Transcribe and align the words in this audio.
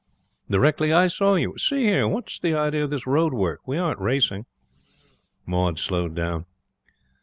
Directly 0.49 0.91
I 0.91 1.05
saw 1.05 1.35
you 1.35 1.59
see 1.59 1.83
here, 1.83 2.07
what's 2.07 2.39
the 2.39 2.55
idea 2.55 2.85
of 2.85 2.89
this 2.89 3.05
road 3.05 3.35
work? 3.35 3.59
We 3.67 3.77
aren't 3.77 3.99
racing' 3.99 4.47
Maud 5.45 5.77
slowed 5.77 6.15
down. 6.15 6.47